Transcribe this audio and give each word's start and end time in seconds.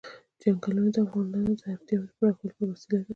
چنګلونه 0.41 0.89
د 0.95 0.97
افغانانو 1.05 1.51
د 1.59 1.61
اړتیاوو 1.73 2.07
د 2.09 2.11
پوره 2.17 2.33
کولو 2.39 2.63
وسیله 2.71 2.99
ده. 3.05 3.09